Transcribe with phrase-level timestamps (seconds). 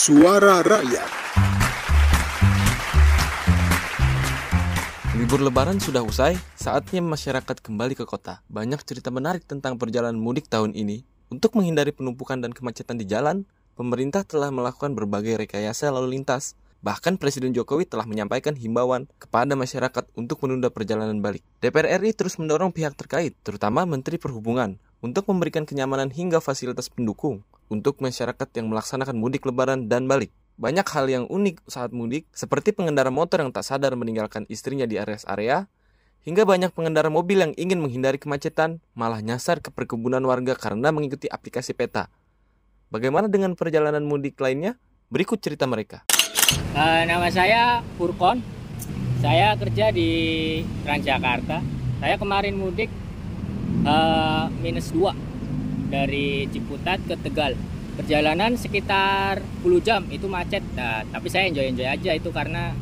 [0.00, 1.12] Suara Rakyat.
[5.12, 8.40] Libur lebaran sudah usai, saatnya masyarakat kembali ke kota.
[8.48, 11.04] Banyak cerita menarik tentang perjalanan mudik tahun ini.
[11.28, 13.44] Untuk menghindari penumpukan dan kemacetan di jalan,
[13.76, 16.56] pemerintah telah melakukan berbagai rekayasa lalu lintas.
[16.80, 21.44] Bahkan Presiden Jokowi telah menyampaikan himbauan kepada masyarakat untuk menunda perjalanan balik.
[21.60, 27.44] DPR RI terus mendorong pihak terkait, terutama Menteri Perhubungan, untuk memberikan kenyamanan hingga fasilitas pendukung
[27.70, 30.34] untuk masyarakat yang melaksanakan mudik lebaran dan balik.
[30.60, 35.00] Banyak hal yang unik saat mudik, seperti pengendara motor yang tak sadar meninggalkan istrinya di
[35.00, 35.70] rest area,
[36.26, 41.32] hingga banyak pengendara mobil yang ingin menghindari kemacetan, malah nyasar ke perkebunan warga karena mengikuti
[41.32, 42.12] aplikasi peta.
[42.92, 44.76] Bagaimana dengan perjalanan mudik lainnya?
[45.08, 46.04] Berikut cerita mereka.
[46.74, 48.42] Uh, nama saya Furkon.
[49.22, 50.10] Saya kerja di
[50.84, 51.62] Transjakarta.
[52.02, 52.90] Saya kemarin mudik
[53.86, 55.30] uh, minus 2
[55.90, 57.58] dari Ciputat ke Tegal.
[57.98, 60.64] Perjalanan sekitar 10 jam itu macet.
[60.78, 62.72] Nah, tapi saya enjoy-enjoy aja itu karena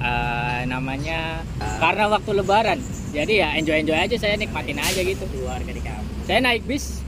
[0.00, 2.80] uh, namanya uh, karena waktu lebaran.
[3.14, 5.22] Jadi ya enjoy-enjoy aja saya nikmatin aja gitu.
[5.30, 6.24] Keluarga di kampung.
[6.26, 7.04] Saya naik bis.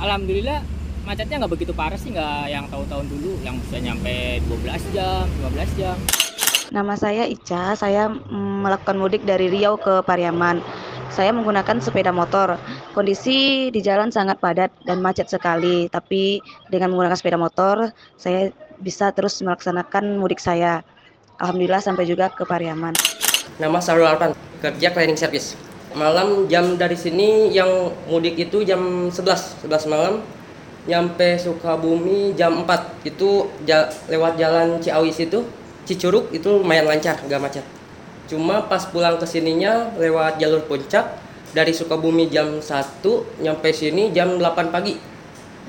[0.00, 0.64] Alhamdulillah
[1.04, 5.78] macetnya nggak begitu parah sih nggak yang tahun-tahun dulu yang bisa nyampe 12 jam 15
[5.78, 5.96] jam
[6.72, 10.58] Nama saya Ica, saya mm, melakukan mudik dari Riau ke Pariaman.
[11.14, 12.58] Saya menggunakan sepeda motor.
[12.90, 16.42] Kondisi di jalan sangat padat dan macet sekali, tapi
[16.74, 18.50] dengan menggunakan sepeda motor, saya
[18.82, 20.82] bisa terus melaksanakan mudik saya.
[21.38, 22.98] Alhamdulillah sampai juga ke Pariaman.
[23.62, 25.54] Nama Sarul Arpan, kerja cleaning service.
[25.94, 30.18] Malam jam dari sini yang mudik itu jam 11, 11 malam
[30.90, 33.46] nyampe Sukabumi jam 4 itu
[34.10, 35.46] lewat jalan Ciawi situ
[35.86, 37.64] Cicuruk itu lumayan lancar gak macet
[38.30, 41.20] cuma pas pulang ke sininya lewat jalur puncak
[41.54, 43.00] dari Sukabumi jam 1
[43.40, 44.98] nyampe sini jam 8 pagi.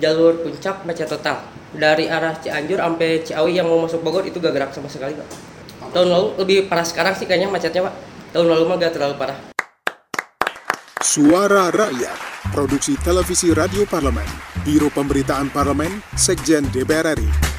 [0.00, 1.44] Jalur puncak macet total.
[1.74, 5.26] Dari arah Cianjur sampai Ciawi yang mau masuk Bogor itu gak gerak sama sekali pak.
[5.90, 7.94] Tahun lalu lebih parah sekarang sih kayaknya macetnya pak.
[8.34, 9.38] Tahun lalu mah gak terlalu parah.
[11.04, 14.26] Suara Rakyat Produksi Televisi Radio Parlemen
[14.64, 17.53] Biro Pemberitaan Parlemen Sekjen DPR RI